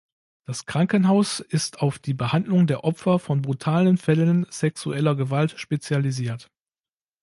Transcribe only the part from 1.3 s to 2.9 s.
ist auf die Behandlung der